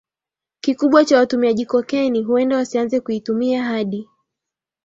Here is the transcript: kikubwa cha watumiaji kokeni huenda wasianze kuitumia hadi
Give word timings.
kikubwa 0.61 1.05
cha 1.05 1.17
watumiaji 1.17 1.65
kokeni 1.65 2.21
huenda 2.23 2.57
wasianze 2.57 2.99
kuitumia 2.99 3.63
hadi 3.63 4.09